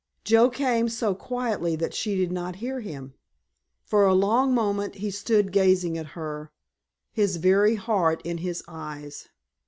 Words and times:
Joe 0.23 0.49
came 0.49 0.89
so 0.89 1.13
quietly 1.13 1.75
that 1.75 1.93
she 1.93 2.15
did 2.15 2.31
not 2.31 2.55
hear 2.55 2.79
him. 2.79 3.13
For 3.83 4.03
a 4.03 4.15
long 4.15 4.51
moment 4.51 4.95
he 4.95 5.11
stood 5.11 5.51
gazing 5.51 5.95
at 5.95 6.07
her, 6.17 6.51
his 7.11 7.35
very 7.37 7.75
heart 7.75 8.19
in 8.25 8.39
his 8.39 8.63
eyes. 8.67 9.29